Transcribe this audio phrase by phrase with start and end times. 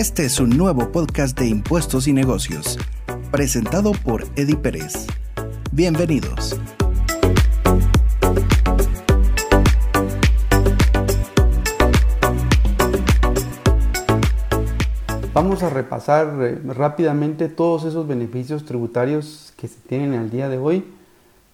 [0.00, 2.78] Este es un nuevo podcast de impuestos y negocios,
[3.30, 5.06] presentado por Eddie Pérez.
[5.72, 6.58] Bienvenidos.
[15.34, 20.56] Vamos a repasar eh, rápidamente todos esos beneficios tributarios que se tienen al día de
[20.56, 20.82] hoy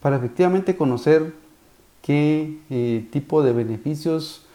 [0.00, 1.34] para efectivamente conocer
[2.00, 4.45] qué eh, tipo de beneficios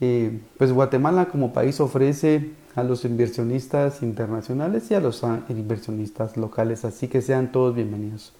[0.00, 6.36] eh, pues Guatemala como país ofrece a los inversionistas internacionales y a los ah, inversionistas
[6.36, 8.32] locales, así que sean todos bienvenidos.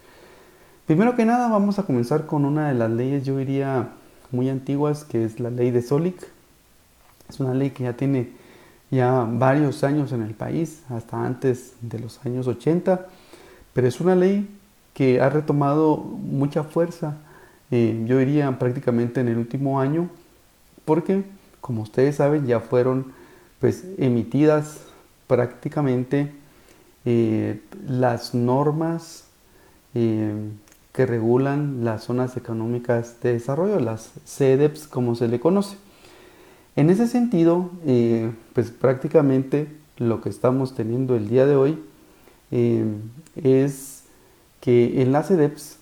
[0.87, 3.91] Primero que nada vamos a comenzar con una de las leyes, yo diría,
[4.31, 6.29] muy antiguas, que es la ley de Solic.
[7.29, 8.31] Es una ley que ya tiene
[8.91, 13.07] ya varios años en el país, hasta antes de los años 80,
[13.73, 14.49] pero es una ley
[14.95, 17.17] que ha retomado mucha fuerza,
[17.71, 20.09] eh, yo diría prácticamente en el último año,
[20.85, 21.23] porque
[21.61, 23.13] como ustedes saben, ya fueron
[23.61, 24.81] pues emitidas
[25.27, 26.33] prácticamente
[27.05, 29.25] eh, las normas
[29.95, 30.35] eh,
[30.93, 35.77] que regulan las zonas económicas de desarrollo, las CEDEPs como se le conoce.
[36.75, 41.79] En ese sentido, eh, pues prácticamente lo que estamos teniendo el día de hoy
[43.37, 44.03] es
[44.61, 45.79] que en las CEDEPs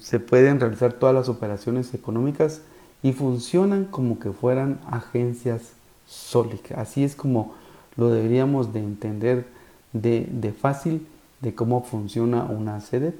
[0.00, 2.62] se pueden realizar todas las operaciones económicas
[3.02, 5.72] y funcionan como que fueran agencias
[6.06, 6.72] SOLIC.
[6.72, 7.54] Así es como
[7.96, 9.46] lo deberíamos de entender
[9.92, 11.06] de, fácil
[11.40, 13.16] de cómo funciona una CEDEP.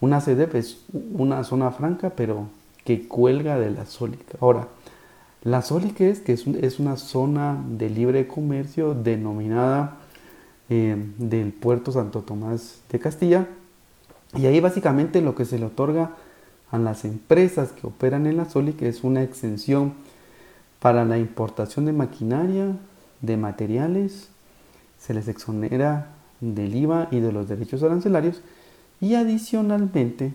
[0.00, 2.46] Una CEDEP es una zona franca, pero
[2.84, 4.36] que cuelga de la SOLIC.
[4.40, 4.68] Ahora,
[5.44, 9.98] la SOLIC es que es, una zona de libre comercio denominada
[10.68, 13.46] eh, del puerto Santo Tomás de Castilla.
[14.36, 16.12] Y ahí básicamente lo que se le otorga
[16.72, 19.92] a las empresas que operan en la SOLIC es una exención
[20.80, 22.74] para la importación de maquinaria,
[23.20, 24.28] de materiales,
[24.98, 26.08] se les exonera
[26.40, 28.40] del IVA y de los derechos arancelarios
[29.00, 30.32] y adicionalmente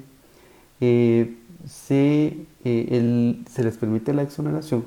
[0.80, 1.36] eh,
[1.68, 4.86] se, eh, se les permite la exoneración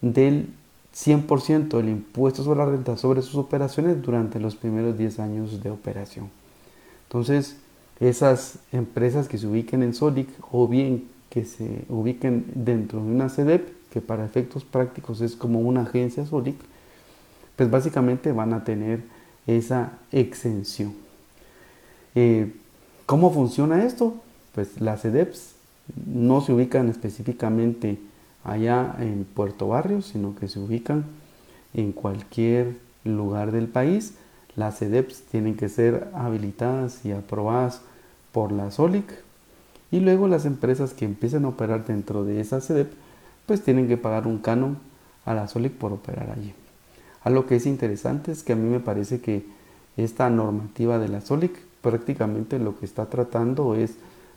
[0.00, 0.48] del
[0.94, 5.70] 100% del impuesto sobre la renta sobre sus operaciones durante los primeros 10 años de
[5.70, 6.30] operación.
[7.06, 7.56] Entonces,
[8.00, 13.28] esas empresas que se ubiquen en SOLIC o bien que se ubiquen dentro de una
[13.28, 16.56] CEDEP, que para efectos prácticos es como una agencia SOLIC,
[17.56, 19.00] pues básicamente van a tener
[19.46, 20.94] esa exención.
[22.14, 22.52] Eh,
[23.06, 24.16] ¿Cómo funciona esto?
[24.54, 25.54] Pues las CEDEPs
[26.06, 27.98] no se ubican específicamente
[28.44, 31.04] allá en Puerto Barrio, sino que se ubican
[31.74, 34.14] en cualquier lugar del país
[34.56, 37.82] las CEDEPs tienen que ser habilitadas y aprobadas
[38.32, 39.04] por la SOLIC
[39.90, 42.92] y luego las empresas que empiezan a operar dentro de esa CEDEP
[43.46, 44.78] pues tienen que pagar un canon
[45.24, 46.54] a la SOLIC por operar allí.
[47.22, 49.44] Algo que es interesante es que a mí me parece que
[49.96, 51.52] esta normativa de la SOLIC
[51.82, 53.94] prácticamente lo que está tratando es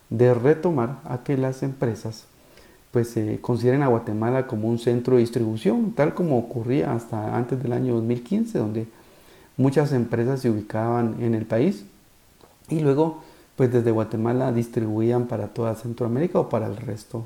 [0.10, 2.26] de retomar a que las empresas
[2.92, 7.74] pues consideren a Guatemala como un centro de distribución, tal como ocurría hasta antes del
[7.74, 8.88] año 2015, donde
[9.60, 11.84] muchas empresas se ubicaban en el país
[12.70, 13.22] y luego
[13.58, 17.26] pues desde Guatemala distribuían para toda Centroamérica o para el resto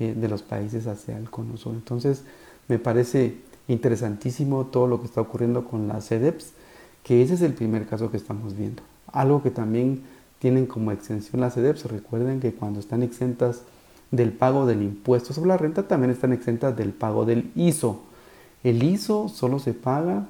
[0.00, 1.72] eh, de los países hacia el cono sur.
[1.72, 2.24] Entonces
[2.66, 3.36] me parece
[3.68, 6.52] interesantísimo todo lo que está ocurriendo con las CEDEPS,
[7.04, 8.82] que ese es el primer caso que estamos viendo.
[9.12, 10.02] Algo que también
[10.40, 13.62] tienen como exención las CEDEPS, recuerden que cuando están exentas
[14.10, 18.00] del pago del impuesto sobre la renta, también están exentas del pago del ISO.
[18.64, 20.26] El ISO solo se paga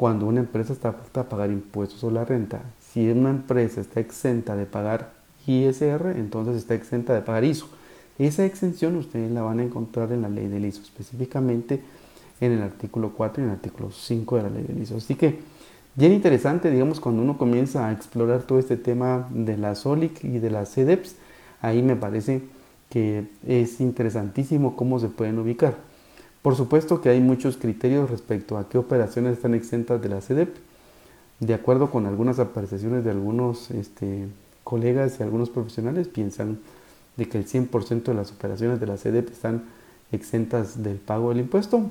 [0.00, 2.62] cuando una empresa está a pagar impuestos sobre la renta.
[2.80, 5.12] Si una empresa está exenta de pagar
[5.46, 7.68] ISR, entonces está exenta de pagar ISO.
[8.18, 11.82] Esa exención ustedes la van a encontrar en la ley del ISO, específicamente
[12.40, 14.96] en el artículo 4 y en el artículo 5 de la ley del ISO.
[14.96, 15.40] Así que
[15.96, 20.38] bien interesante, digamos, cuando uno comienza a explorar todo este tema de la SOLIC y
[20.38, 21.16] de las CEDEPS,
[21.60, 22.40] ahí me parece
[22.88, 25.89] que es interesantísimo cómo se pueden ubicar.
[26.42, 30.56] Por supuesto que hay muchos criterios respecto a qué operaciones están exentas de la CEDEP.
[31.38, 34.26] De acuerdo con algunas apreciaciones de algunos este,
[34.64, 36.58] colegas y algunos profesionales, piensan
[37.16, 39.64] de que el 100% de las operaciones de la CEDEP están
[40.12, 41.90] exentas del pago del impuesto.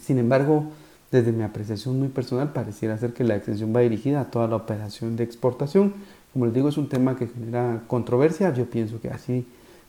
[0.00, 0.64] Sin embargo,
[1.12, 4.56] desde mi apreciación muy personal, pareciera ser que la exención va dirigida a toda la
[4.56, 5.94] operación de exportación.
[6.32, 8.52] Como les digo, es un tema que genera controversia.
[8.52, 9.46] Yo pienso que así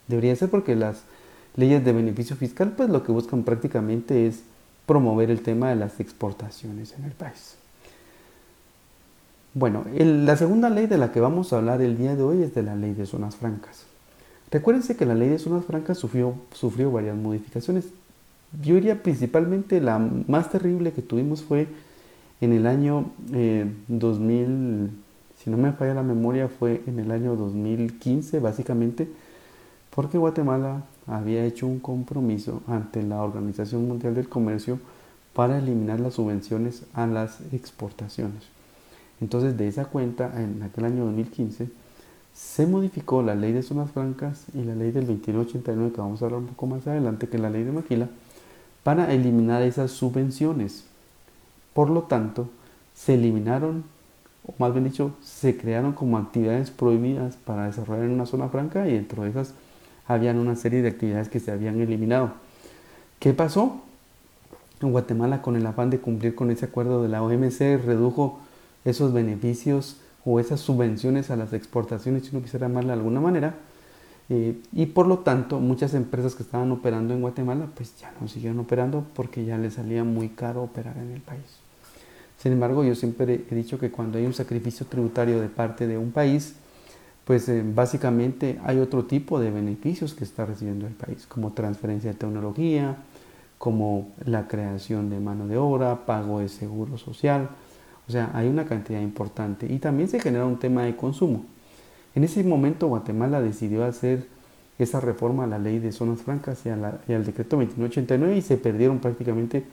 [0.08, 1.02] debería ser porque las
[1.56, 4.42] leyes de beneficio fiscal, pues lo que buscan prácticamente es
[4.86, 7.56] promover el tema de las exportaciones en el país.
[9.54, 12.54] Bueno, la segunda ley de la que vamos a hablar el día de hoy es
[12.54, 13.86] de la ley de zonas francas.
[14.52, 17.86] Recuérdense que la ley de zonas francas sufrió, sufrió varias modificaciones.
[18.62, 21.68] Yo diría principalmente la más terrible que tuvimos fue
[22.42, 23.12] En el año
[23.88, 24.90] 2000, eh,
[25.42, 29.08] si no me falla la memoria, fue en el año 2015 básicamente,
[29.90, 34.80] porque Guatemala había hecho un compromiso ante la Organización Mundial del Comercio
[35.34, 38.44] para eliminar las subvenciones a las exportaciones.
[39.22, 41.70] Entonces, de esa cuenta, en aquel año 2015,
[42.34, 46.26] se modificó la ley de zonas francas y la ley del 2189, que vamos a
[46.26, 48.10] hablar un poco más adelante, que la ley de Maquila,
[48.84, 50.86] para eliminar esas subvenciones.
[51.74, 52.50] Por lo tanto,
[52.94, 53.84] se eliminaron,
[54.46, 58.88] o más bien dicho, se crearon como actividades prohibidas para desarrollar en una zona franca
[58.88, 59.54] y dentro de esas
[60.08, 62.34] habían una serie de actividades que se habían eliminado.
[63.20, 63.82] ¿Qué pasó?
[64.82, 68.40] En Guatemala, con el afán de cumplir con ese acuerdo de la OMC, redujo
[68.84, 73.56] esos beneficios o esas subvenciones a las exportaciones, si uno quisiera llamarle de alguna manera,
[74.30, 78.28] eh, y por lo tanto muchas empresas que estaban operando en Guatemala pues ya no
[78.28, 81.60] siguieron operando porque ya les salía muy caro operar en el país.
[82.40, 85.98] Sin embargo, yo siempre he dicho que cuando hay un sacrificio tributario de parte de
[85.98, 86.56] un país,
[87.26, 92.12] pues eh, básicamente hay otro tipo de beneficios que está recibiendo el país, como transferencia
[92.12, 92.98] de tecnología,
[93.58, 97.50] como la creación de mano de obra, pago de seguro social,
[98.08, 101.46] o sea, hay una cantidad importante y también se genera un tema de consumo.
[102.14, 104.28] En ese momento Guatemala decidió hacer
[104.78, 109.00] esa reforma a la ley de zonas francas y, al decreto 2189 y se perdieron
[109.00, 109.66] prácticamente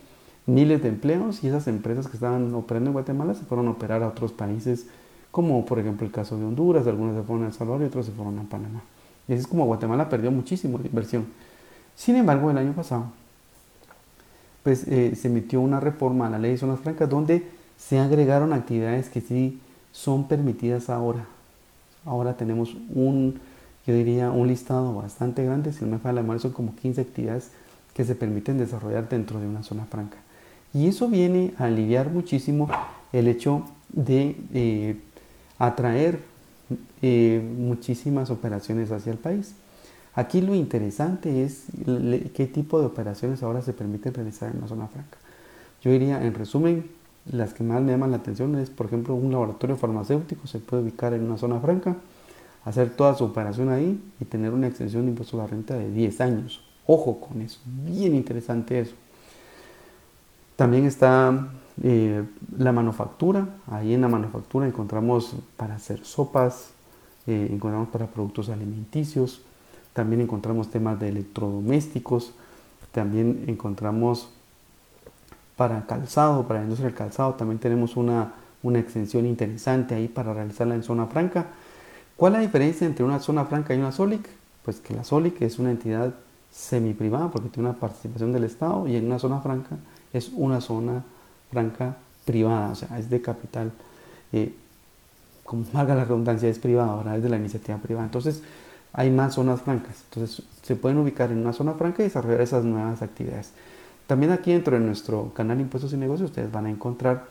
[0.47, 4.03] miles de empleos y esas empresas que estaban operando en Guatemala se fueron a operar
[4.03, 4.87] a otros países
[5.33, 8.07] como por ejemplo el caso de Honduras, algunas se fueron a El Salvador y otros
[8.07, 8.83] se fueron a Panamá.
[9.27, 11.27] Y así es como Guatemala perdió muchísimo de inversión.
[11.97, 13.07] Sin embargo, el año pasado
[14.63, 17.47] pues, eh, se emitió una reforma a la ley de zonas francas donde
[17.79, 19.59] se agregaron actividades que sí
[19.91, 21.27] son permitidas ahora.
[22.05, 23.41] Ahora tenemos un,
[23.87, 27.01] yo diría, un listado bastante grande, si no me falla la memoria, son como 15
[27.01, 27.51] actividades
[27.95, 30.19] que se permiten desarrollar dentro de una zona franca.
[30.75, 32.69] Y eso viene a aliviar muchísimo
[33.13, 34.97] el hecho de eh,
[35.59, 36.21] atraer
[37.03, 39.55] eh, muchísimas operaciones hacia el país.
[40.15, 41.67] Aquí lo interesante es
[42.35, 45.17] qué tipo de operaciones ahora se permiten realizar en una zona franca.
[45.83, 46.91] Yo diría, en resumen,
[47.31, 50.83] las que más me llaman la atención es, por ejemplo, un laboratorio farmacéutico se puede
[50.83, 51.97] ubicar en una zona franca,
[52.65, 55.91] hacer toda su operación ahí y tener una extensión de impuesto a la renta de
[55.91, 56.63] 10 años.
[56.87, 58.95] Ojo con eso, bien interesante eso.
[60.57, 61.49] También está
[61.83, 62.25] eh,
[62.59, 66.71] la manufactura, ahí en la manufactura encontramos para hacer sopas,
[67.27, 69.43] eh, encontramos para productos alimenticios,
[69.95, 72.33] también encontramos temas de electrodomésticos,
[72.93, 74.29] también encontramos
[75.57, 80.35] para calzado, para la industria del calzado, también tenemos una, una extensión interesante ahí para
[80.35, 81.47] realizarla en zona franca.
[82.17, 84.29] ¿Cuál es la diferencia entre una zona franca y una SOLIC?
[84.65, 86.15] Pues que la SOLIC es una entidad
[86.51, 89.79] semi-privada porque tiene una participación del Estado y en una zona franca
[90.13, 91.05] es una zona
[91.51, 93.73] franca privada, o sea, es de capital,
[94.33, 94.55] eh,
[95.45, 98.07] como valga la redundancia, es privada, ahora es de la iniciativa privada.
[98.07, 98.43] Entonces,
[98.93, 100.05] hay más zonas francas.
[100.11, 103.53] Entonces, se pueden ubicar en una zona franca y desarrollar esas nuevas actividades.
[104.07, 107.25] También aquí dentro de nuestro canal Impuestos y Negocios ustedes van a encontrar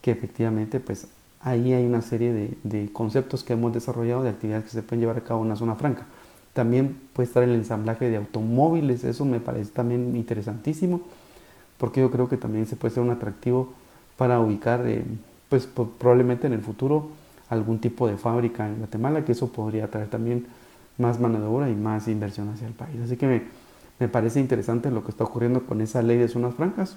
[0.00, 1.06] que efectivamente pues
[1.40, 5.18] ahí hay una serie de, conceptos que hemos desarrollado de actividades que se pueden llevar
[5.18, 6.06] a cabo en una zona franca.
[6.54, 11.02] También puede estar el ensamblaje de automóviles, eso me parece también interesantísimo,
[11.78, 13.72] porque yo creo que también se puede ser un atractivo
[14.16, 15.04] para ubicar, eh,
[15.48, 17.10] pues probablemente en el futuro,
[17.50, 20.46] algún tipo de fábrica en Guatemala, que eso podría traer también
[20.98, 22.96] más mano de obra y más inversión hacia el país.
[23.04, 23.42] Así que me,
[23.98, 26.96] me parece interesante lo que está ocurriendo con esa ley de zonas francas,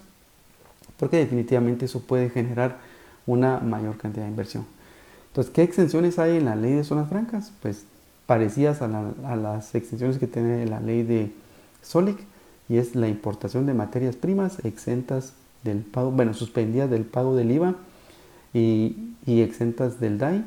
[0.97, 2.77] porque definitivamente eso puede generar
[3.25, 4.65] una mayor cantidad de inversión.
[5.27, 7.51] Entonces, ¿qué exenciones hay en la ley de zonas francas?
[7.61, 7.85] Pues
[8.25, 11.31] parecidas a, las exenciones que tiene la ley de
[11.81, 12.17] SOLIC,
[12.69, 15.33] y es la importación de materias primas exentas
[15.63, 17.75] del pago, bueno, suspendidas del pago del IVA
[18.53, 18.95] y,
[19.25, 20.43] exentas del DAI,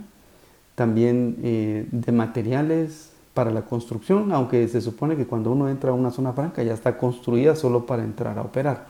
[0.74, 5.94] también eh, de materiales para la construcción, aunque se supone que cuando uno entra a
[5.94, 8.86] una zona franca ya está construida solo para entrar a operar.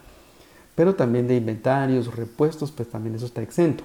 [0.75, 3.85] Pero también de inventarios, repuestos, pues también eso está exento.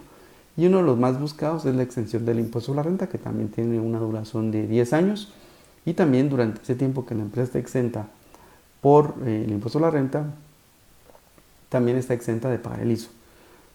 [0.55, 3.17] Y uno de los más buscados es la extensión del impuesto a la renta, que
[3.17, 5.33] también tiene una duración de 10 años.
[5.85, 8.07] Y también durante ese tiempo que la empresa está exenta
[8.85, 10.27] por eh, el impuesto a la renta,
[11.69, 13.09] también está exenta de pagar el ISO.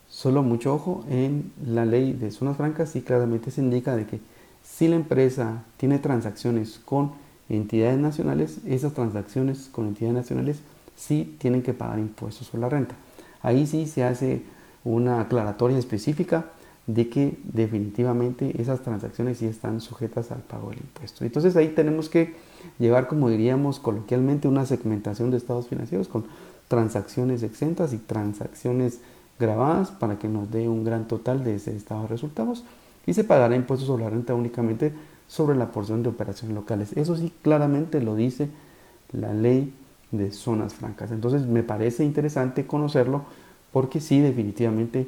[0.09, 4.21] Solo mucho ojo en la ley de zonas francas y claramente se indica de que
[4.63, 7.11] si la empresa tiene transacciones con
[7.49, 10.61] entidades nacionales, esas transacciones con entidades nacionales
[10.95, 12.95] sí tienen que pagar impuestos sobre la renta.
[13.43, 14.45] Ahí sí se hace
[14.85, 16.53] una aclaratoria específica
[16.87, 21.25] de que definitivamente esas transacciones sí están sujetas al pago del impuesto.
[21.25, 22.37] Entonces ahí tenemos que
[22.79, 26.25] llevar, como diríamos coloquialmente, una segmentación de estados financieros con
[26.69, 29.01] transacciones exentas y transacciones
[29.39, 32.65] grabadas para que nos dé un gran total de ese estado de resultados
[33.07, 34.93] y se pagará impuestos sobre la renta únicamente
[35.27, 36.93] sobre la porción de operaciones locales.
[36.97, 38.49] Eso sí claramente lo dice
[39.13, 39.73] la ley
[40.11, 41.11] de zonas francas.
[41.13, 43.23] Entonces me parece interesante conocerlo
[43.73, 45.07] porque sí definitivamente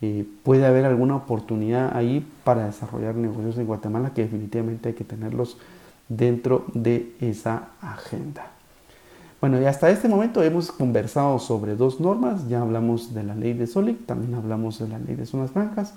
[0.00, 5.04] eh, puede haber alguna oportunidad ahí para desarrollar negocios en Guatemala que definitivamente hay que
[5.04, 5.56] tenerlos
[6.08, 8.50] dentro de esa agenda.
[9.40, 13.52] Bueno, y hasta este momento hemos conversado sobre dos normas, ya hablamos de la ley
[13.52, 15.94] de SOLIC, también hablamos de la ley de zonas francas,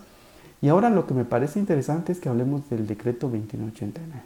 [0.62, 4.22] y ahora lo que me parece interesante es que hablemos del decreto 2989.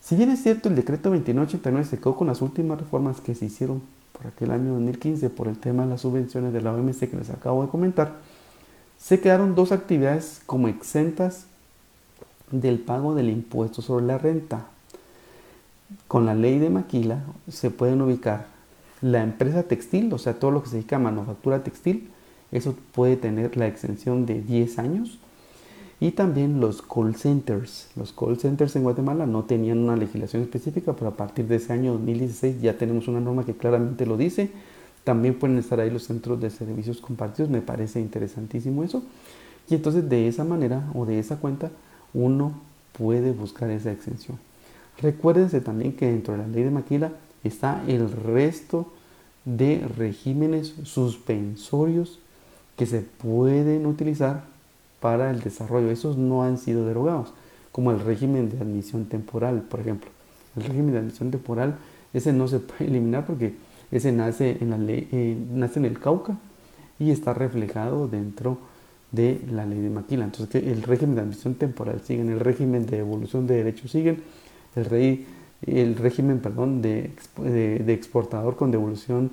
[0.00, 3.46] Si bien es cierto, el decreto 2989 se quedó con las últimas reformas que se
[3.46, 7.16] hicieron por aquel año 2015 por el tema de las subvenciones de la OMC que
[7.16, 8.14] les acabo de comentar,
[8.98, 11.46] se quedaron dos actividades como exentas
[12.50, 14.66] del pago del impuesto sobre la renta,
[16.08, 18.46] con la ley de Maquila se pueden ubicar
[19.02, 22.10] la empresa textil, o sea, todo lo que se dedica a manufactura textil,
[22.52, 25.18] eso puede tener la exención de 10 años.
[25.98, 27.88] Y también los call centers.
[27.96, 31.72] Los call centers en Guatemala no tenían una legislación específica, pero a partir de ese
[31.72, 34.50] año 2016 ya tenemos una norma que claramente lo dice.
[35.04, 39.02] También pueden estar ahí los centros de servicios compartidos, me parece interesantísimo eso.
[39.68, 41.70] Y entonces de esa manera o de esa cuenta
[42.12, 42.60] uno
[42.92, 44.38] puede buscar esa exención.
[44.98, 47.12] Recuérdense también que dentro de la ley de Maquila
[47.44, 48.92] está el resto
[49.44, 52.18] de regímenes suspensorios
[52.76, 54.44] que se pueden utilizar
[55.00, 55.90] para el desarrollo.
[55.90, 57.32] Esos no han sido derogados,
[57.72, 60.10] como el régimen de admisión temporal, por ejemplo.
[60.56, 61.76] El régimen de admisión temporal,
[62.12, 63.54] ese no se puede eliminar porque
[63.92, 66.36] ese nace en, la ley, eh, nace en el Cauca
[66.98, 68.58] y está reflejado dentro
[69.12, 70.24] de la ley de Maquila.
[70.24, 74.22] Entonces, el régimen de admisión temporal sigue, el régimen de evolución de derechos siguen,
[74.76, 75.26] el, rey,
[75.66, 79.30] el régimen perdón, de, de, exportador con devolución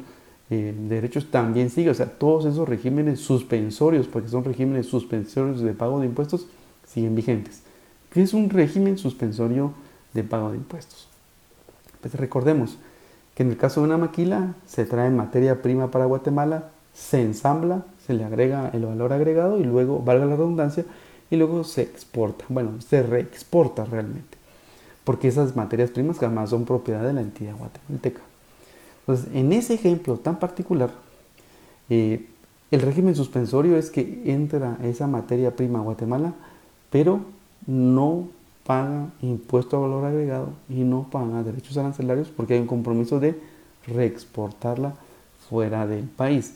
[0.50, 1.90] eh, de derechos también sigue.
[1.90, 6.48] O sea, todos esos regímenes suspensorios, porque son regímenes suspensorios de pago de impuestos,
[6.88, 7.62] siguen vigentes.
[8.12, 9.74] ¿Qué es un régimen suspensorio
[10.14, 11.08] de pago de impuestos?
[12.02, 12.78] Pues recordemos
[13.36, 17.86] que en el caso de una maquila se trae materia prima para Guatemala, se ensambla,
[18.06, 20.86] se le agrega el valor agregado y luego, valga la redundancia,
[21.32, 22.46] y luego se exporta.
[22.50, 24.43] Bueno, se reexporta realmente
[25.04, 28.22] porque esas materias primas jamás son propiedad de la entidad guatemalteca.
[29.02, 30.92] Entonces, en ese ejemplo tan particular,
[31.90, 32.26] eh,
[32.72, 36.34] el régimen suspensorio es que entra esa materia prima a Guatemala,
[36.90, 37.20] pero
[37.68, 38.30] no
[38.66, 43.40] paga impuesto a valor agregado y no paga derechos arancelarios porque hay un compromiso de
[43.88, 44.96] reexportarla
[45.50, 46.54] fuera del país.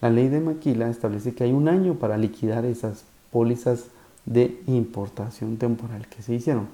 [0.00, 3.86] La ley de Maquila establece que hay un año para liquidar esas pólizas
[4.26, 6.68] de importación temporal que se hicieron.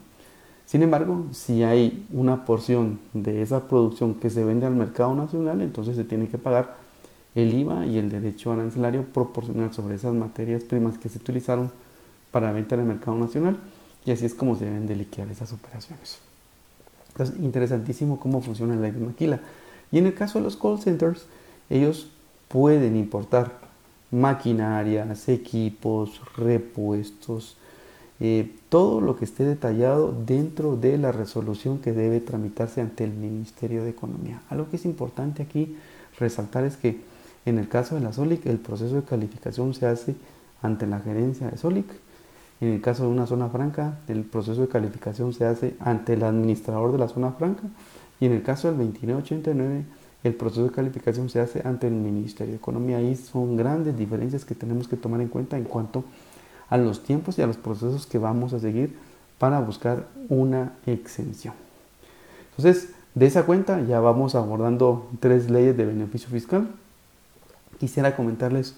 [0.71, 5.63] Sin embargo, si hay una porción de esa producción que se vende al mercado nacional,
[5.63, 6.77] entonces se tiene que pagar
[7.35, 11.73] el IVA y el derecho arancelario proporcional sobre esas materias primas que se utilizaron
[12.31, 13.57] para venta en el mercado nacional
[14.05, 16.21] y así es como se deben de liquidar esas operaciones.
[17.09, 19.41] Entonces, interesantísimo cómo funciona la ley maquila.
[19.91, 21.27] Y en el caso de los call centers,
[21.69, 22.11] ellos
[22.47, 23.59] pueden importar
[24.13, 27.57] maquinarias, equipos, repuestos,
[28.21, 33.13] eh, todo lo que esté detallado dentro de la resolución que debe tramitarse ante el
[33.13, 34.43] Ministerio de Economía.
[34.51, 35.77] Algo que es importante aquí
[36.19, 37.01] resaltar es que
[37.47, 40.15] en el caso de la SOLIC el proceso de calificación se hace
[40.63, 41.87] ante la gerencia de SOLIC.
[42.61, 46.23] En el caso de una zona franca, el proceso de calificación se hace ante el
[46.23, 47.63] administrador de la zona franca.
[48.21, 49.85] Y en el caso del 2989,
[50.25, 52.99] el proceso de calificación se hace ante el Ministerio de Economía.
[52.99, 56.03] Ahí son grandes diferencias que tenemos que tomar en cuenta en cuanto a
[56.71, 58.97] a los tiempos y a los procesos que vamos a seguir
[59.39, 61.55] para buscar una exención.
[62.51, 66.69] Entonces, de esa cuenta ya vamos abordando tres leyes de beneficio fiscal.
[67.79, 68.77] Quisiera comentarles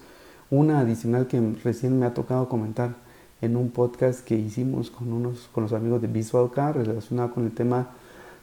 [0.51, 2.95] una adicional que recién me ha tocado comentar
[3.41, 7.45] en un podcast que hicimos con, unos, con los amigos de Visual Car relacionado con
[7.45, 7.89] el tema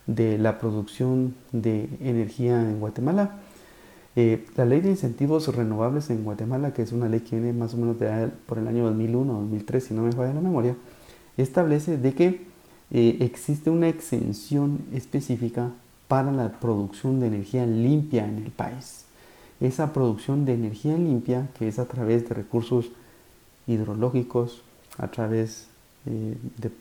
[0.06, 3.38] de la producción de energía en Guatemala.
[4.21, 7.73] Eh, la ley de incentivos renovables en Guatemala, que es una ley que viene más
[7.73, 7.95] o menos
[8.47, 10.75] por el año 2001 o 2003, si no me falla la memoria,
[11.38, 12.41] establece de que
[12.91, 15.71] eh, existe una exención específica
[16.09, 19.05] para la producción de energía limpia en el país.
[19.61, 22.91] Esa producción de energía limpia, que es a través de recursos
[23.67, 24.63] hidrológicos,
[24.97, 25.67] a través
[26.05, 26.35] eh,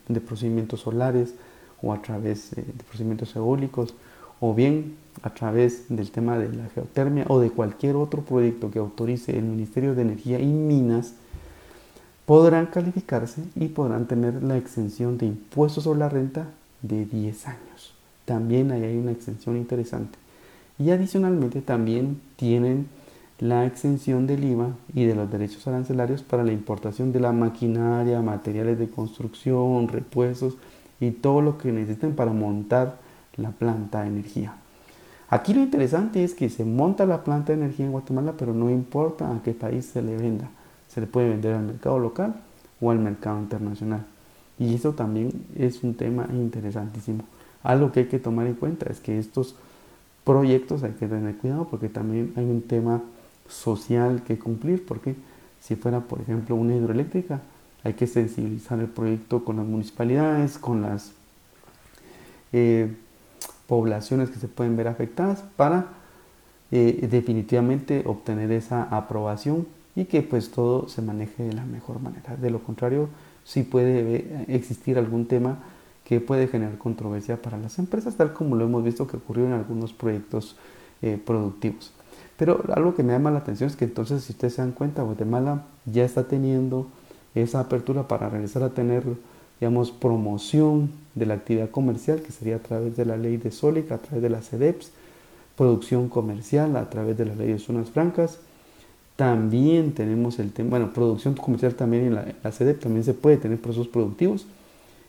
[0.09, 1.35] de, procedimientos solares
[1.83, 3.95] o a través de procedimientos eólicos
[4.41, 8.79] o bien a través del tema de la geotermia o de cualquier otro proyecto que
[8.79, 11.15] autorice el Ministerio de Energía y Minas,
[12.27, 16.47] podrán calificarse y podrán tener la exención de impuestos sobre la renta
[16.83, 17.95] de 10 años.
[18.25, 20.19] También ahí hay una exención interesante.
[20.79, 22.87] Y adicionalmente también tienen
[23.41, 28.21] la exención del IVA y de los derechos arancelarios para la importación de la maquinaria,
[28.21, 30.57] materiales de construcción, repuestos
[31.01, 32.99] y todo lo que necesiten para montar
[33.39, 34.55] la planta de energía.
[35.31, 38.71] Aquí lo interesante es que se monta la planta de energía en Guatemala, pero no
[38.71, 40.49] importa a qué país se le venda.
[40.89, 42.35] Se le puede vender al mercado local
[42.81, 44.07] o al mercado internacional.
[44.59, 47.25] Y eso también es un tema interesantísimo.
[47.63, 49.55] Algo que hay que tomar en cuenta es que estos
[50.25, 53.03] proyectos hay que tener cuidado porque también hay un tema
[53.49, 55.15] social que cumplir, porque
[55.61, 57.41] si fuera, por ejemplo, una hidroeléctrica,
[57.85, 61.13] hay que sensibilizar el proyecto con las municipalidades, con las
[62.53, 62.95] eh,
[63.69, 65.87] poblaciones que se pueden ver afectadas para
[66.73, 72.37] eh, definitivamente obtener esa aprobación y que pues todo se maneje de la mejor manera.
[72.37, 73.09] De lo contrario,
[73.45, 75.59] sí puede existir algún tema
[76.05, 79.53] que puede generar controversia para las empresas, tal como lo hemos visto que ocurrió en
[79.53, 80.57] algunos proyectos
[81.03, 81.93] eh, productivos.
[82.39, 85.03] Pero algo que me llama la atención es que entonces, si ustedes se dan cuenta,
[85.03, 86.87] Guatemala ya está teniendo
[87.35, 89.03] esa apertura para regresar a tener,
[89.61, 93.91] digamos, promoción de la actividad comercial, que sería a través de la ley de SOLIC,
[93.93, 94.93] a través de la CEDEPS,
[95.57, 98.39] producción comercial a través de la ley de zonas francas.
[99.17, 103.37] También tenemos el tema, bueno, producción comercial también en la, la CEDEP también se puede
[103.37, 104.47] tener procesos productivos.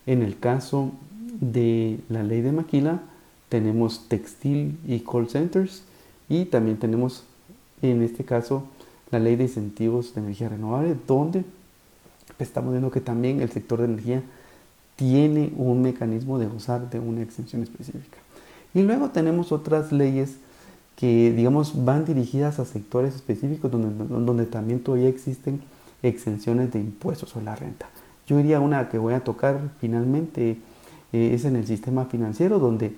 [0.07, 0.91] En el caso
[1.39, 3.01] de la ley de Maquila,
[3.49, 5.83] tenemos textil y call centers
[6.27, 7.23] y también tenemos
[7.81, 8.63] en este caso
[9.11, 11.43] la ley de incentivos de energía renovable, donde
[12.39, 14.23] estamos viendo que también el sector de energía
[14.99, 18.17] tiene un mecanismo de gozar de una exención específica.
[18.73, 20.35] Y luego tenemos otras leyes
[20.97, 25.61] que, digamos, van dirigidas a sectores específicos donde, donde también todavía existen
[26.03, 27.87] exenciones de impuestos sobre la renta.
[28.27, 30.57] Yo diría una que voy a tocar finalmente
[31.13, 32.93] eh, es en el sistema financiero, donde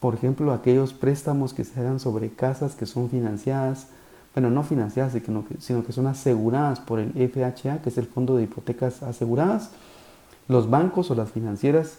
[0.00, 3.88] por ejemplo, aquellos préstamos que se hagan sobre casas que son financiadas,
[4.34, 5.14] bueno, no financiadas,
[5.58, 9.70] sino que, son aseguradas por el FHA, que es el Fondo de Hipotecas Aseguradas,
[10.48, 11.98] los bancos o las financieras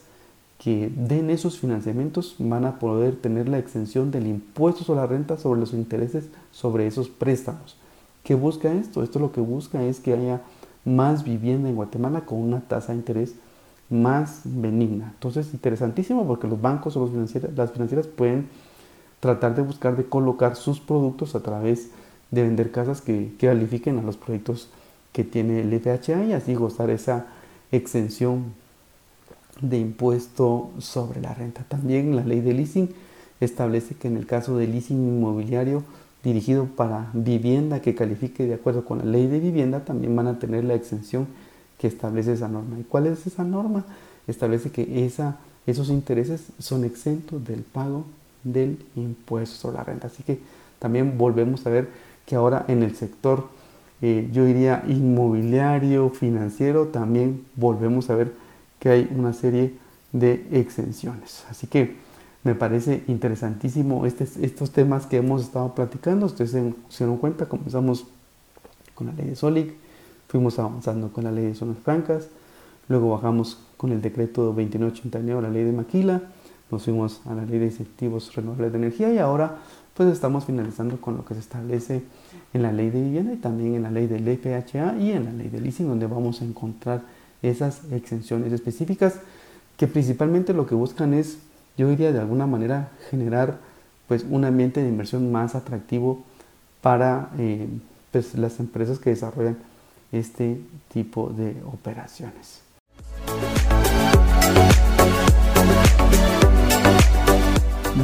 [0.57, 5.37] que den esos financiamientos van a poder tener la exención del impuesto sobre la renta
[5.37, 7.77] sobre los intereses sobre esos préstamos.
[8.23, 9.03] ¿Qué busca esto?
[9.03, 10.41] Esto lo que busca es que haya
[10.83, 13.35] más vivienda en Guatemala con una tasa de interés
[13.89, 15.11] más benigna.
[15.13, 17.09] Entonces, interesantísimo porque los bancos o
[17.55, 18.49] las financieras pueden
[19.19, 21.89] tratar de buscar de colocar sus productos a través
[22.31, 24.69] de vender casas que, califiquen a los proyectos
[25.13, 27.27] que tiene el FHA y así gozar esa
[27.71, 28.53] exención
[29.61, 31.63] de impuesto sobre la renta.
[31.67, 32.89] También la ley de leasing
[33.39, 35.83] establece que en el caso de leasing inmobiliario
[36.23, 40.39] dirigido para vivienda que califique de acuerdo con la ley de vivienda, también van a
[40.39, 41.27] tener la exención
[41.77, 42.79] que establece esa norma.
[42.79, 43.85] ¿Y cuál es esa norma?
[44.27, 48.05] Establece que esa, esos intereses son exentos del pago
[48.43, 50.07] del impuesto sobre la renta.
[50.07, 50.39] Así que
[50.79, 51.87] también volvemos a ver
[52.25, 53.47] que ahora en el sector,
[54.01, 58.33] eh, yo diría inmobiliario, financiero, también volvemos a ver
[58.79, 59.73] que hay una serie
[60.11, 61.45] de exenciones.
[61.49, 61.95] Así que
[62.43, 66.27] me parece interesantísimo estos temas que hemos estado platicando.
[66.27, 68.05] Ustedes se, se dieron cuenta, comenzamos
[68.93, 69.73] con la ley de SOLIC,
[70.27, 72.27] Fuimos avanzando con la ley de zonas francas,
[72.89, 76.21] luego bajamos con el decreto 2989, la ley de Maquila,
[76.69, 79.59] nos fuimos a la ley de incentivos renovables de energía y ahora
[79.97, 82.03] pues estamos finalizando con lo que se establece
[82.53, 85.31] en la ley de vivienda y también en la ley del FHA y en la
[85.31, 87.01] ley del leasing donde vamos a encontrar
[87.41, 89.15] esas exenciones específicas
[89.75, 91.39] que principalmente lo que buscan es,
[91.77, 93.57] yo diría de alguna manera, generar
[94.07, 96.23] pues un ambiente de inversión más atractivo
[96.81, 97.67] para eh,
[98.11, 99.57] pues, las empresas que desarrollan
[100.11, 100.61] este
[100.93, 102.61] tipo de operaciones.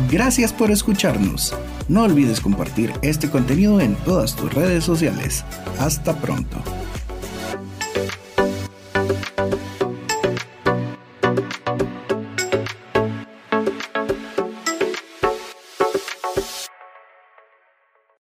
[0.10, 1.56] Gracias por escucharnos.
[1.88, 5.44] No olvides compartir este contenido en todas tus redes sociales.
[5.80, 6.58] Hasta pronto.